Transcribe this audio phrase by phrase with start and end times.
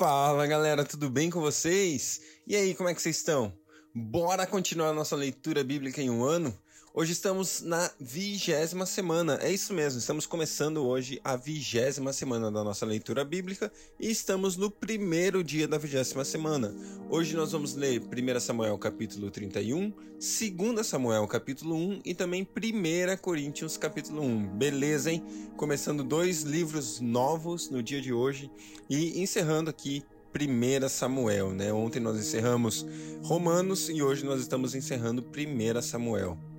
[0.00, 2.22] Fala galera, tudo bem com vocês?
[2.46, 3.52] E aí, como é que vocês estão?
[3.94, 6.58] Bora continuar nossa leitura bíblica em um ano?
[6.92, 12.64] Hoje estamos na vigésima semana, é isso mesmo, estamos começando hoje a vigésima semana da
[12.64, 16.74] nossa leitura bíblica e estamos no primeiro dia da vigésima semana.
[17.08, 23.16] Hoje nós vamos ler 1 Samuel capítulo 31, 2 Samuel capítulo 1 e também 1
[23.18, 24.58] Coríntios capítulo 1.
[24.58, 25.24] Beleza, hein?
[25.56, 28.50] Começando dois livros novos no dia de hoje
[28.90, 30.04] e encerrando aqui
[30.34, 31.72] 1 Samuel, né?
[31.72, 32.84] Ontem nós encerramos
[33.22, 36.49] Romanos e hoje nós estamos encerrando 1 Samuel.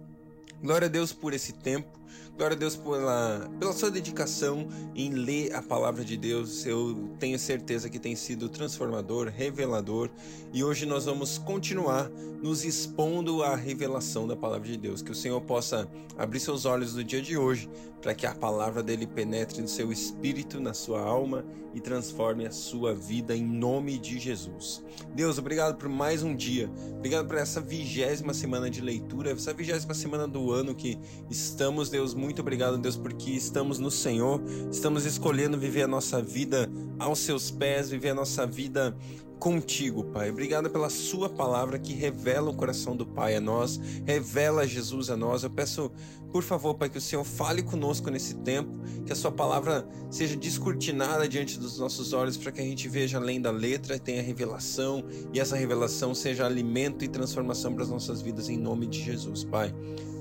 [0.61, 1.99] Glória a Deus por esse tempo.
[2.37, 6.65] Glória a Deus pela, pela sua dedicação em ler a palavra de Deus.
[6.65, 10.09] Eu tenho certeza que tem sido transformador, revelador.
[10.53, 12.09] E hoje nós vamos continuar
[12.41, 15.01] nos expondo à revelação da palavra de Deus.
[15.01, 17.69] Que o Senhor possa abrir seus olhos no dia de hoje
[18.01, 22.51] para que a palavra dele penetre no seu espírito, na sua alma e transforme a
[22.51, 24.83] sua vida em nome de Jesus.
[25.13, 26.69] Deus, obrigado por mais um dia.
[26.97, 30.97] Obrigado por essa vigésima semana de leitura, essa vigésima semana do ano que
[31.29, 36.69] estamos, Deus, muito obrigado, Deus, porque estamos no Senhor, estamos escolhendo viver a nossa vida
[36.99, 38.95] aos seus pés, viver a nossa vida
[39.41, 40.29] contigo, Pai.
[40.29, 45.17] Obrigado pela Sua palavra que revela o coração do Pai a nós, revela Jesus a
[45.17, 45.41] nós.
[45.41, 45.91] Eu peço,
[46.31, 50.35] por favor, Pai, que o Senhor fale conosco nesse tempo, que a Sua palavra seja
[50.35, 55.03] descortinada diante dos nossos olhos para que a gente veja além da letra, tenha revelação
[55.33, 59.43] e essa revelação seja alimento e transformação para as nossas vidas em nome de Jesus,
[59.43, 59.73] Pai.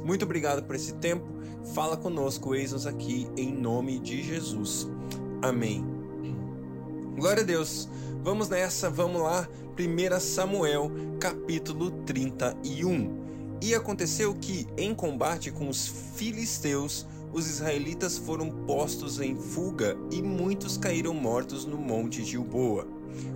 [0.03, 1.29] Muito obrigado por esse tempo.
[1.75, 4.89] Fala conosco, eis-nos aqui em nome de Jesus.
[5.43, 6.00] Amém.
[7.21, 7.87] Glória a Deus.
[8.25, 9.47] Vamos nessa, vamos lá.
[9.79, 10.91] 1 Samuel,
[11.21, 13.59] capítulo 31.
[13.61, 20.23] E aconteceu que, em combate com os filisteus, os israelitas foram postos em fuga e
[20.23, 22.89] muitos caíram mortos no monte Gilboa.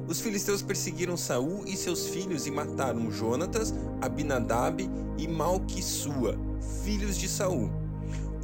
[0.08, 4.88] Os filisteus perseguiram Saul e seus filhos e mataram Jonatas, Abinadab
[5.18, 6.38] e Malquissua,
[6.82, 7.70] filhos de Saul.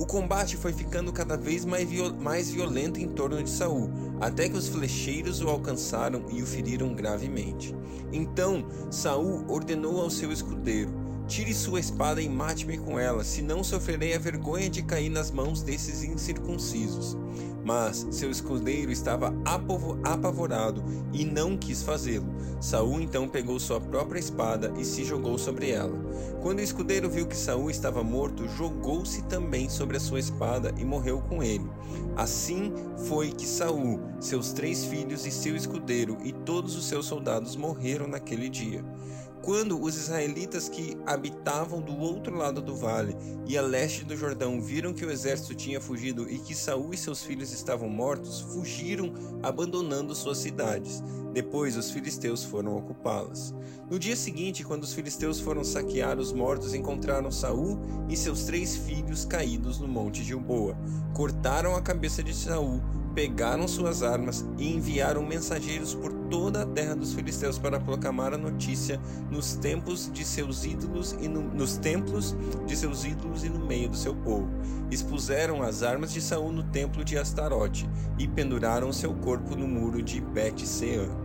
[0.00, 4.48] O combate foi ficando cada vez mais, viol mais violento em torno de Saul, até
[4.48, 7.74] que os flecheiros o alcançaram e o feriram gravemente.
[8.12, 10.92] Então Saul ordenou ao seu escudeiro:
[11.30, 15.62] Tire sua espada e mate-me com ela, senão sofrerei a vergonha de cair nas mãos
[15.62, 17.16] desses incircuncisos.
[17.64, 19.32] Mas seu escudeiro estava
[20.02, 20.82] apavorado
[21.12, 22.26] e não quis fazê-lo.
[22.60, 25.96] Saul então pegou sua própria espada e se jogou sobre ela.
[26.42, 30.84] Quando o escudeiro viu que Saul estava morto, jogou-se também sobre a sua espada e
[30.84, 31.70] morreu com ele.
[32.16, 32.72] Assim
[33.06, 38.08] foi que Saul, seus três filhos e seu escudeiro e todos os seus soldados morreram
[38.08, 38.84] naquele dia.
[39.42, 44.60] Quando os israelitas que habitavam do outro lado do vale e a leste do Jordão
[44.60, 49.14] viram que o exército tinha fugido e que Saul e seus filhos estavam mortos, fugiram,
[49.42, 51.02] abandonando suas cidades.
[51.32, 53.54] Depois os filisteus foram ocupá-las.
[53.90, 57.78] No dia seguinte, quando os filisteus foram saquear os mortos, encontraram Saul
[58.10, 60.76] e seus três filhos caídos no monte Gilboa.
[61.14, 62.82] Cortaram a cabeça de Saul,
[63.14, 68.38] pegaram suas armas e enviaram mensageiros por toda a terra dos filisteus para proclamar a
[68.38, 69.00] notícia
[69.30, 73.88] nos templos de seus ídolos e no, nos templos de seus ídolos e no meio
[73.88, 74.48] do seu povo.
[74.90, 77.88] Expuseram as armas de Saul no templo de Astarote
[78.18, 81.19] e penduraram seu corpo no muro de Bet-Sean.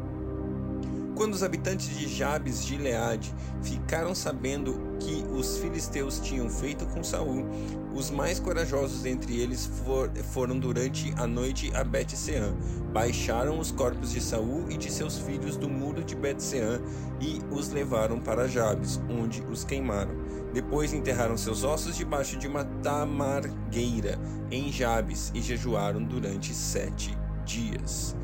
[1.15, 3.33] Quando os habitantes de Jabes de Gileade
[3.63, 7.45] ficaram sabendo que os filisteus tinham feito com Saul,
[7.93, 12.53] os mais corajosos entre eles for, foram durante a noite a Bet-Sean.
[12.91, 16.81] Baixaram os corpos de Saul e de seus filhos do muro de Bet-Sean
[17.21, 20.13] e os levaram para Jabes, onde os queimaram.
[20.53, 24.19] Depois enterraram seus ossos debaixo de uma tamargueira
[24.51, 28.15] em Jabes e jejuaram durante sete dias.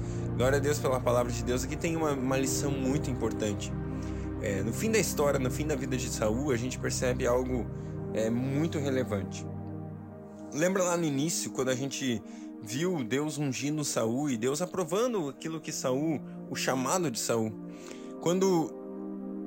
[0.41, 1.63] Glória a Deus pela palavra de Deus.
[1.63, 3.71] Aqui tem uma, uma lição muito importante.
[4.41, 7.63] É, no fim da história, no fim da vida de Saul, a gente percebe algo
[8.11, 9.45] é, muito relevante.
[10.51, 12.19] Lembra lá no início, quando a gente
[12.59, 16.19] viu Deus ungindo Saul e Deus aprovando aquilo que Saul,
[16.49, 17.53] o chamado de Saul.
[18.19, 18.73] Quando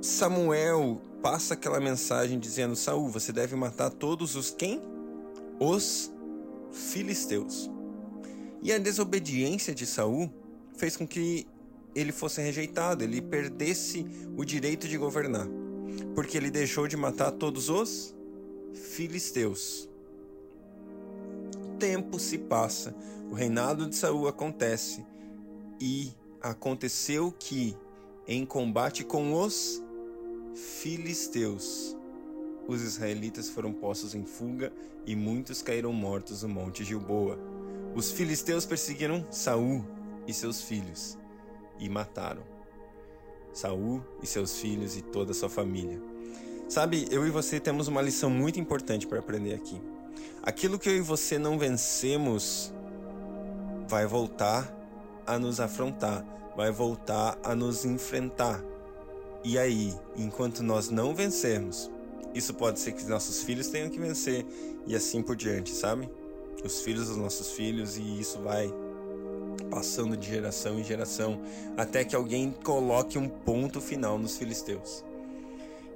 [0.01, 4.81] Samuel passa aquela mensagem dizendo: Saul, você deve matar todos os quem?
[5.59, 6.13] Os
[6.71, 7.69] filisteus.
[8.63, 10.33] E a desobediência de Saul
[10.77, 11.47] fez com que
[11.95, 14.05] ele fosse rejeitado, ele perdesse
[14.37, 15.47] o direito de governar,
[16.15, 18.15] porque ele deixou de matar todos os
[18.73, 19.89] filisteus.
[21.79, 22.95] Tempo se passa,
[23.31, 25.05] o reinado de Saul acontece.
[25.81, 27.77] E aconteceu que
[28.27, 29.83] em combate com os
[30.55, 31.97] filisteus
[32.67, 34.73] os israelitas foram postos em fuga
[35.05, 37.39] e muitos caíram mortos no monte Gilboa.
[37.95, 39.85] Os filisteus perseguiram Saul
[40.27, 41.19] e seus filhos
[41.79, 42.43] e mataram.
[43.53, 46.01] Saul e seus filhos e toda a sua família.
[46.69, 49.81] Sabe, eu e você temos uma lição muito importante para aprender aqui.
[50.43, 52.73] Aquilo que eu e você não vencemos
[53.89, 54.75] vai voltar
[55.27, 56.25] a nos afrontar,
[56.57, 58.63] vai voltar a nos enfrentar.
[59.45, 61.91] E aí, enquanto nós não vencermos,
[62.35, 64.45] isso pode ser que nossos filhos tenham que vencer
[64.87, 66.11] e assim por diante, sabe?
[66.65, 68.73] Os filhos dos nossos filhos e isso vai
[69.71, 71.41] passando de geração em geração
[71.77, 75.05] até que alguém coloque um ponto final nos filisteus.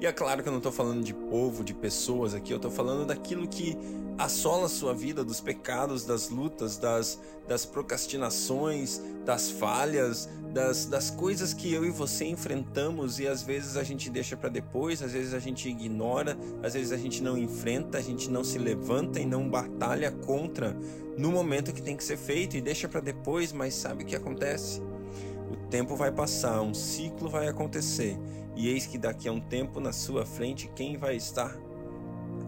[0.00, 2.70] E é claro que eu não estou falando de povo, de pessoas aqui, eu estou
[2.70, 3.76] falando daquilo que
[4.16, 11.10] assola a sua vida, dos pecados, das lutas, das, das procrastinações, das falhas, das, das
[11.10, 15.12] coisas que eu e você enfrentamos e às vezes a gente deixa para depois, às
[15.12, 19.18] vezes a gente ignora, às vezes a gente não enfrenta, a gente não se levanta
[19.18, 20.76] e não batalha contra
[21.16, 24.14] no momento que tem que ser feito e deixa para depois, mas sabe o que
[24.14, 24.80] acontece?
[25.50, 28.16] O tempo vai passar, um ciclo vai acontecer
[28.58, 31.56] e eis que daqui a um tempo na sua frente quem vai estar?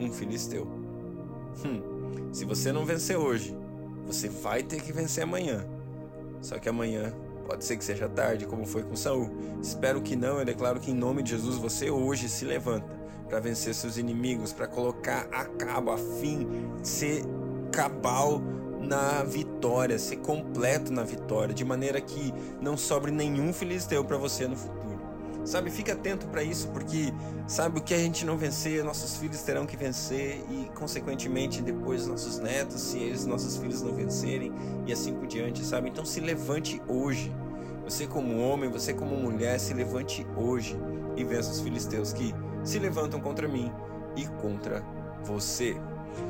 [0.00, 0.66] Um filisteu.
[1.64, 3.56] Hum, se você não vencer hoje,
[4.04, 5.64] você vai ter que vencer amanhã.
[6.42, 7.14] Só que amanhã
[7.46, 9.30] pode ser que seja tarde, como foi com Saul.
[9.62, 12.98] Espero que não, eu declaro que em nome de Jesus você hoje se levanta
[13.28, 16.44] para vencer seus inimigos, para colocar a cabo, a fim,
[16.82, 17.22] ser
[17.70, 18.42] cabal
[18.80, 24.48] na vitória, ser completo na vitória, de maneira que não sobre nenhum filisteu para você
[24.48, 24.79] no futuro.
[25.44, 27.12] Sabe, fica atento para isso, porque
[27.46, 32.06] sabe o que a gente não vencer, nossos filhos terão que vencer e consequentemente depois
[32.06, 34.52] nossos netos, se eles nossos filhos não vencerem
[34.86, 35.88] e assim por diante, sabe?
[35.88, 37.32] Então se levante hoje.
[37.84, 40.78] Você como homem, você como mulher, se levante hoje
[41.16, 43.72] e vença os filisteus que se levantam contra mim
[44.16, 44.84] e contra
[45.24, 45.76] você.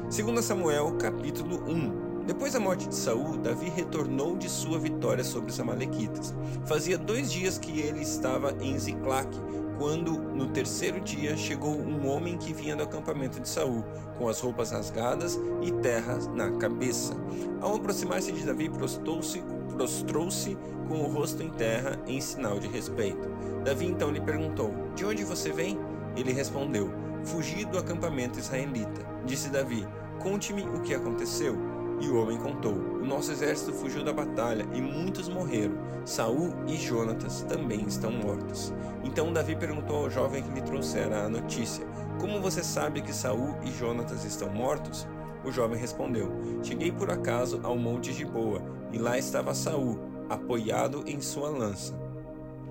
[0.08, 2.09] Segundo Samuel, capítulo 1.
[2.30, 6.32] Depois da morte de Saul, Davi retornou de sua vitória sobre os amalequitas.
[6.64, 9.28] Fazia dois dias que ele estava em Ziclac,
[9.76, 13.84] quando no terceiro dia chegou um homem que vinha do acampamento de Saul,
[14.16, 17.16] com as roupas rasgadas e terra na cabeça.
[17.60, 19.42] Ao aproximar-se de Davi, prostrou-se
[19.72, 20.56] prostrou-se
[20.86, 23.28] com o rosto em terra em sinal de respeito.
[23.64, 25.76] Davi então lhe perguntou: De onde você vem?
[26.16, 26.92] Ele respondeu:
[27.24, 29.04] Fugi do acampamento israelita.
[29.26, 29.84] Disse Davi:
[30.20, 31.79] Conte-me o que aconteceu.
[32.00, 35.74] E o homem contou: O nosso exército fugiu da batalha e muitos morreram.
[36.04, 38.72] Saul e Jonatas também estão mortos.
[39.04, 41.86] Então Davi perguntou ao jovem que lhe trouxera a notícia:
[42.18, 45.06] Como você sabe que Saul e Jonatas estão mortos?
[45.44, 46.32] O jovem respondeu:
[46.62, 49.98] Cheguei por acaso ao monte de Boa, e lá estava Saul,
[50.28, 51.99] apoiado em sua lança.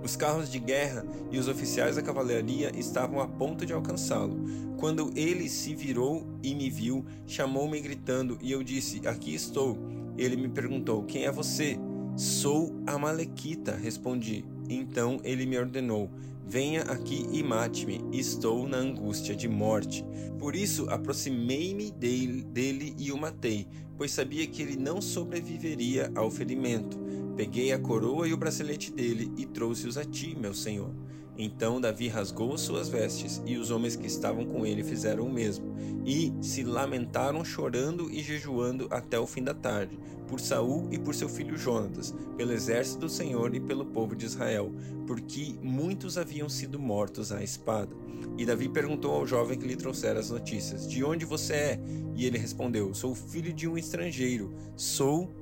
[0.03, 4.37] Os carros de guerra e os oficiais da cavalaria estavam a ponto de alcançá-lo.
[4.77, 9.77] Quando ele se virou e me viu, chamou-me gritando, e eu disse: Aqui estou.
[10.17, 11.77] Ele me perguntou: Quem é você?
[12.15, 14.45] Sou a Malequita, respondi.
[14.69, 16.09] Então ele me ordenou:
[16.49, 20.03] Venha aqui e mate-me, estou na angústia de morte.
[20.39, 26.97] Por isso aproximei-me dele, e o matei, pois sabia que ele não sobreviveria ao ferimento.
[27.37, 30.91] Peguei a coroa e o bracelete dele e trouxe-os a ti, meu senhor.
[31.41, 35.73] Então Davi rasgou suas vestes, e os homens que estavam com ele fizeram o mesmo,
[36.05, 39.97] e se lamentaram chorando e jejuando até o fim da tarde,
[40.27, 44.25] por Saul e por seu filho Jonatas, pelo exército do Senhor e pelo povo de
[44.25, 44.69] Israel,
[45.07, 47.95] porque muitos haviam sido mortos à espada.
[48.37, 51.79] E Davi perguntou ao jovem que lhe trouxera as notícias: De onde você é?
[52.15, 55.33] E ele respondeu: Sou filho de um estrangeiro, sou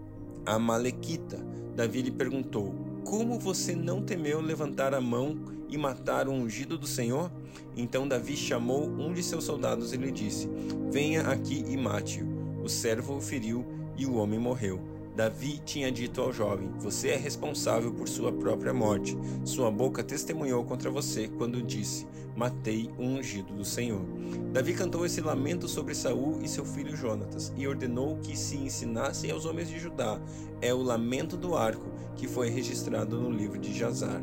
[0.45, 1.43] a Malequita.
[1.75, 6.87] Davi lhe perguntou: Como você não temeu levantar a mão e matar o ungido do
[6.87, 7.31] Senhor?
[7.75, 10.49] Então Davi chamou um de seus soldados e lhe disse:
[10.91, 12.27] Venha aqui e mate-o.
[12.63, 13.65] O servo o feriu
[13.97, 14.97] e o homem morreu.
[15.17, 19.17] Davi tinha dito ao jovem: Você é responsável por sua própria morte.
[19.43, 22.05] Sua boca testemunhou contra você quando disse:
[22.35, 24.05] Matei o ungido do Senhor.
[24.53, 29.31] Davi cantou esse lamento sobre Saul e seu filho Jonatas e ordenou que se ensinassem
[29.31, 30.21] aos homens de Judá.
[30.61, 34.21] É o lamento do arco que foi registrado no livro de Jazar.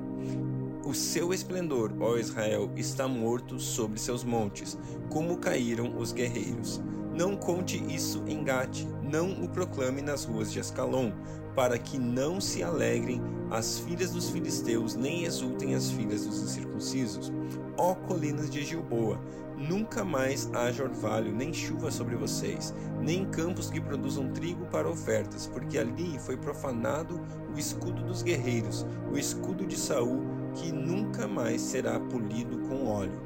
[0.84, 6.78] O seu esplendor, ó Israel, está morto sobre seus montes, como caíram os guerreiros.
[7.16, 11.10] Não conte isso em Gate, não o proclame nas ruas de Ascalon,
[11.56, 17.32] para que não se alegrem as filhas dos filisteus, nem exultem as filhas dos incircuncisos.
[17.78, 19.18] Ó colinas de Gilboa,
[19.56, 25.46] nunca mais haja orvalho, nem chuva sobre vocês, nem campos que produzam trigo para ofertas,
[25.46, 27.22] porque ali foi profanado
[27.54, 33.20] o escudo dos guerreiros, o escudo de Saul que nunca mais será polido com óleo.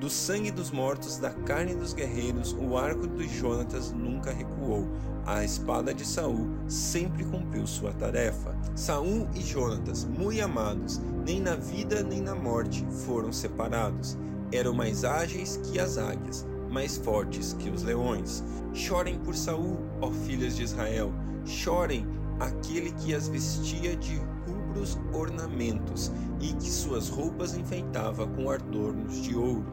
[0.00, 4.86] Do sangue dos mortos, da carne dos guerreiros, o arco de Jonatas nunca recuou.
[5.26, 8.56] A espada de Saul sempre cumpriu sua tarefa.
[8.76, 14.16] Saul e Jonatas, muito amados, nem na vida nem na morte foram separados.
[14.52, 18.44] Eram mais ágeis que as águias, mais fortes que os leões.
[18.72, 21.12] Chorem por Saul, ó filhas de Israel,
[21.44, 22.06] chorem
[22.38, 24.20] aquele que as vestia de
[24.68, 29.66] rubros ornamentos e que suas roupas enfeitava com adornos de ouro.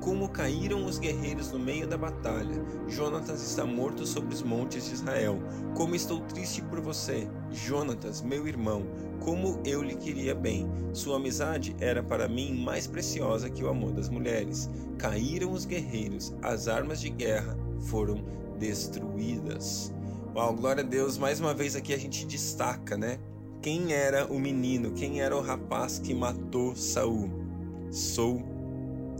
[0.00, 2.64] Como caíram os guerreiros no meio da batalha.
[2.88, 5.38] Jonatas está morto sobre os montes de Israel.
[5.74, 8.86] Como estou triste por você, Jonatas, meu irmão,
[9.20, 10.70] como eu lhe queria bem.
[10.92, 14.68] Sua amizade era para mim mais preciosa que o amor das mulheres.
[14.98, 18.24] Caíram os guerreiros, as armas de guerra foram
[18.58, 19.92] destruídas.
[20.34, 23.18] Uau, glória a Deus, mais uma vez aqui a gente destaca, né?
[23.62, 27.30] Quem era o menino, quem era o rapaz que matou Saul?
[27.90, 28.42] Sou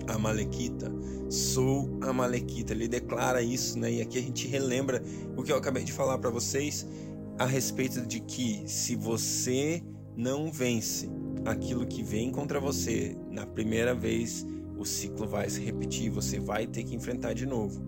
[0.06, 0.90] a Malequita.
[1.28, 2.73] Sou a Malequita.
[2.73, 3.92] Ele declara isso, né?
[3.92, 5.02] E aqui a gente relembra
[5.37, 6.87] o que eu acabei de falar para vocês
[7.38, 9.82] a respeito de que se você
[10.16, 11.11] não vence
[11.44, 14.47] aquilo que vem contra você na primeira vez,
[14.78, 17.85] o ciclo vai se repetir, você vai ter que enfrentar de novo.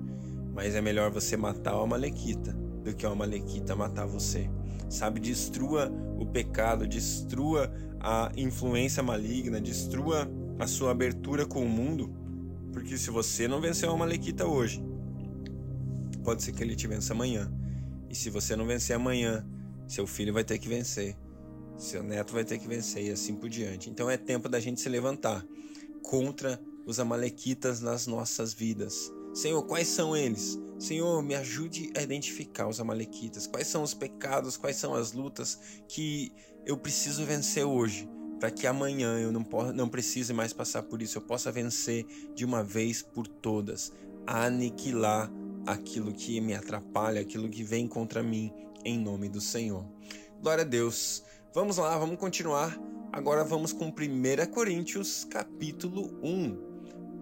[0.54, 2.52] Mas é melhor você matar o Amalequita
[2.84, 4.50] do que o Amalequita matar você.
[4.90, 5.90] Sabe, destrua
[6.32, 12.12] pecado, destrua a influência maligna, destrua a sua abertura com o mundo,
[12.72, 14.82] porque se você não vencer o Amalequita hoje,
[16.24, 17.52] pode ser que ele te vença amanhã.
[18.08, 19.46] E se você não vencer amanhã,
[19.86, 21.16] seu filho vai ter que vencer,
[21.76, 23.90] seu neto vai ter que vencer e assim por diante.
[23.90, 25.44] Então é tempo da gente se levantar
[26.02, 29.12] contra os amalequitas nas nossas vidas.
[29.34, 30.58] Senhor, quais são eles?
[30.82, 33.46] Senhor, me ajude a identificar os amalequitas.
[33.46, 36.32] Quais são os pecados, quais são as lutas que
[36.66, 38.08] eu preciso vencer hoje,
[38.40, 42.44] para que amanhã eu não, não precise mais passar por isso, eu possa vencer de
[42.44, 43.92] uma vez por todas,
[44.26, 45.30] aniquilar
[45.64, 48.52] aquilo que me atrapalha, aquilo que vem contra mim,
[48.84, 49.86] em nome do Senhor.
[50.40, 51.22] Glória a Deus.
[51.54, 52.76] Vamos lá, vamos continuar.
[53.12, 56.71] Agora vamos com 1 Coríntios, capítulo 1.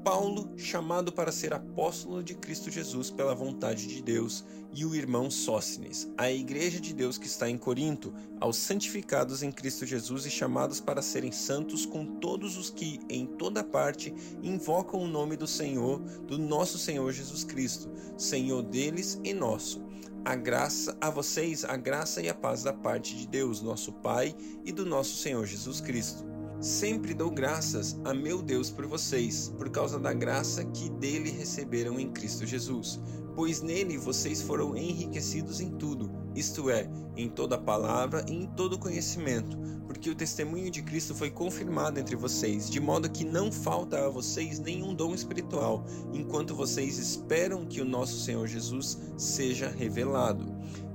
[0.02, 5.30] Paulo, chamado para ser apóstolo de Cristo Jesus pela vontade de Deus, e o irmão
[5.30, 10.30] Sócines, a igreja de Deus que está em Corinto, aos santificados em Cristo Jesus e
[10.30, 15.46] chamados para serem santos com todos os que, em toda parte, invocam o nome do
[15.46, 19.82] Senhor, do nosso Senhor Jesus Cristo, Senhor deles e nosso.
[20.24, 24.34] A graça a vocês, a graça e a paz da parte de Deus, nosso Pai,
[24.64, 26.29] e do nosso Senhor Jesus Cristo.
[26.60, 31.98] Sempre dou graças a meu Deus por vocês, por causa da graça que dele receberam
[31.98, 33.00] em Cristo Jesus,
[33.34, 36.86] pois nele vocês foram enriquecidos em tudo, isto é,
[37.16, 42.14] em toda palavra e em todo conhecimento, porque o testemunho de Cristo foi confirmado entre
[42.14, 47.80] vocês, de modo que não falta a vocês nenhum dom espiritual, enquanto vocês esperam que
[47.80, 50.44] o nosso Senhor Jesus seja revelado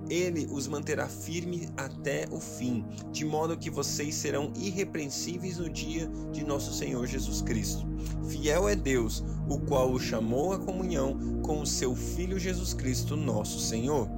[0.10, 6.10] ele os manterá firmes até o fim, de modo que vocês serão irrepreensíveis no dia
[6.32, 7.86] de nosso Senhor Jesus Cristo.
[8.28, 13.16] Fiel é Deus, o qual o chamou à comunhão com o seu Filho Jesus Cristo,
[13.16, 14.10] nosso Senhor.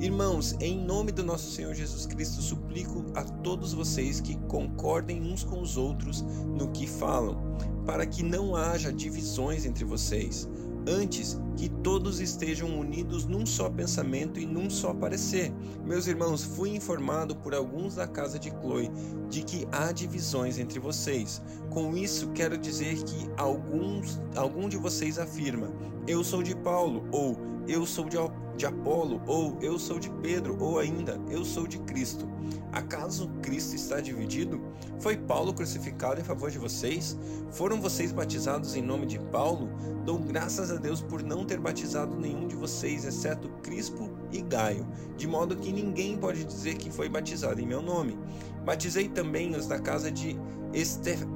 [0.00, 5.44] Irmãos, em nome do nosso Senhor Jesus Cristo, suplico a todos vocês que concordem uns
[5.44, 10.48] com os outros no que falam, para que não haja divisões entre vocês
[10.86, 15.52] Antes, que todos estejam unidos num só pensamento e num só parecer.
[15.84, 18.90] Meus irmãos, fui informado por alguns da casa de Chloe
[19.28, 21.40] de que há divisões entre vocês.
[21.70, 25.70] Com isso, quero dizer que alguns, algum de vocês afirma:
[26.06, 28.16] Eu sou de Paulo, ou Eu sou de,
[28.56, 32.28] de Apolo, ou Eu sou de Pedro, ou ainda Eu sou de Cristo.
[32.72, 34.60] Acaso Cristo está dividido?
[34.98, 37.16] Foi Paulo crucificado em favor de vocês?
[37.50, 39.68] Foram vocês batizados em nome de Paulo?
[40.04, 44.86] Dou graças a Deus por não ter batizado nenhum de vocês, exceto Crispo e Gaio,
[45.16, 48.18] de modo que ninguém pode dizer que foi batizado em meu nome.
[48.64, 50.36] Batizei também os da casa de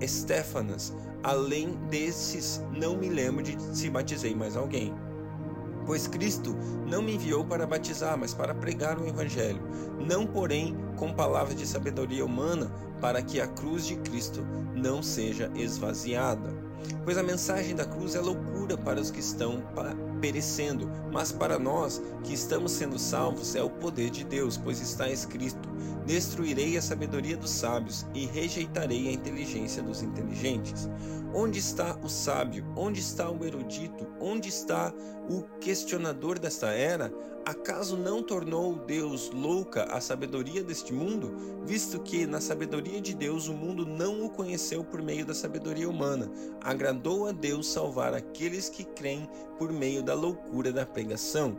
[0.00, 0.94] Estéfanas.
[1.22, 4.94] Além desses, não me lembro de se batizei mais alguém.
[5.86, 9.62] Pois Cristo não me enviou para batizar, mas para pregar o Evangelho,
[10.04, 15.50] não, porém, com palavras de sabedoria humana, para que a cruz de Cristo não seja
[15.54, 16.65] esvaziada.
[17.04, 19.62] Pois a mensagem da cruz é loucura para os que estão
[20.20, 25.08] perecendo, mas para nós que estamos sendo salvos é o poder de Deus, pois está
[25.08, 25.68] escrito:
[26.04, 30.88] Destruirei a sabedoria dos sábios e rejeitarei a inteligência dos inteligentes.
[31.34, 32.64] Onde está o sábio?
[32.76, 34.06] Onde está o erudito?
[34.20, 34.92] Onde está
[35.28, 37.12] o questionador desta era?
[37.46, 43.46] Acaso não tornou Deus louca a sabedoria deste mundo, visto que na sabedoria de Deus
[43.46, 46.28] o mundo não o conheceu por meio da sabedoria humana.
[46.60, 49.28] Agradou a Deus salvar aqueles que creem
[49.60, 51.56] por meio da loucura da pregação.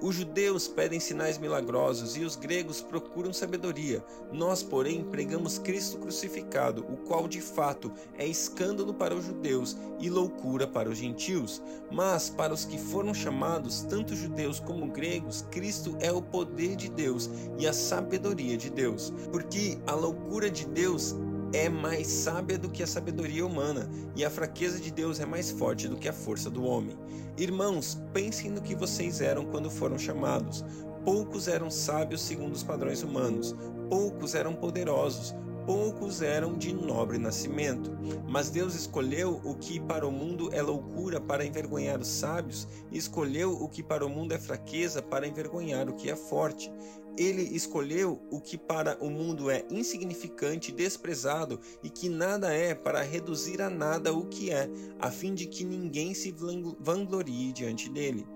[0.00, 4.04] Os judeus pedem sinais milagrosos e os gregos procuram sabedoria.
[4.30, 10.10] Nós, porém, pregamos Cristo crucificado, o qual de fato é escândalo para os judeus e
[10.10, 11.62] loucura para os gentios.
[11.90, 16.90] Mas para os que foram chamados, tanto judeus como gregos, Cristo é o poder de
[16.90, 19.12] Deus e a sabedoria de Deus.
[19.32, 21.16] Porque a loucura de Deus
[21.56, 25.50] é mais sábia do que a sabedoria humana, e a fraqueza de Deus é mais
[25.50, 26.98] forte do que a força do homem.
[27.38, 30.62] Irmãos, pensem no que vocês eram quando foram chamados.
[31.02, 33.56] Poucos eram sábios segundo os padrões humanos,
[33.88, 35.34] poucos eram poderosos,
[35.64, 37.90] poucos eram de nobre nascimento.
[38.28, 42.98] Mas Deus escolheu o que para o mundo é loucura para envergonhar os sábios, e
[42.98, 46.70] escolheu o que para o mundo é fraqueza para envergonhar o que é forte.
[47.16, 53.02] Ele escolheu o que para o mundo é insignificante, desprezado e que nada é, para
[53.02, 54.68] reduzir a nada o que é,
[54.98, 56.34] a fim de que ninguém se
[56.78, 58.26] vanglorie diante dele.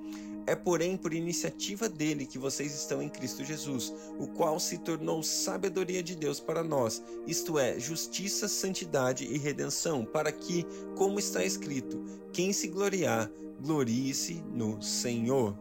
[0.47, 5.23] É, porém, por iniciativa dele que vocês estão em Cristo Jesus, o qual se tornou
[5.23, 11.45] sabedoria de Deus para nós, isto é, justiça, santidade e redenção, para que, como está
[11.45, 15.57] escrito, quem se gloriar, glorie-se no Senhor.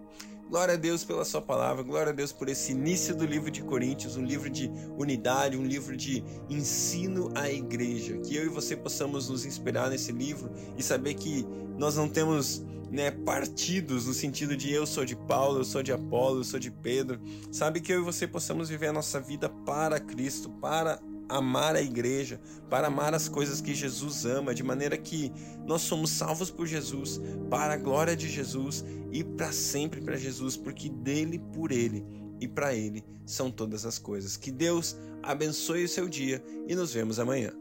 [0.49, 3.61] Glória a Deus pela sua palavra, glória a Deus por esse início do livro de
[3.61, 8.17] Coríntios, um livro de unidade, um livro de ensino à igreja.
[8.17, 11.45] Que eu e você possamos nos inspirar nesse livro e saber que
[11.77, 15.91] nós não temos né, partidos no sentido de eu sou de Paulo, eu sou de
[15.91, 17.21] Apolo, eu sou de Pedro.
[17.51, 20.99] Sabe que eu e você possamos viver a nossa vida para Cristo, para
[21.29, 25.31] amar a igreja, para amar as coisas que Jesus ama, de maneira que
[25.65, 30.57] nós somos salvos por Jesus, para a glória de Jesus e para sempre para Jesus,
[30.57, 32.03] porque dele, por ele
[32.41, 34.35] e para ele são todas as coisas.
[34.35, 37.53] Que Deus abençoe o seu dia e nos vemos amanhã.